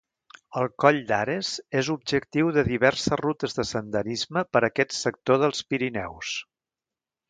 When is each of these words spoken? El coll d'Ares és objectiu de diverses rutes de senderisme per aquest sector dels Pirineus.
El 0.61 0.69
coll 0.83 0.97
d'Ares 1.11 1.51
és 1.81 1.91
objectiu 1.95 2.49
de 2.57 2.65
diverses 2.71 3.23
rutes 3.23 3.57
de 3.61 3.69
senderisme 3.75 4.47
per 4.55 4.67
aquest 4.73 5.01
sector 5.05 5.45
dels 5.47 5.67
Pirineus. 5.73 6.39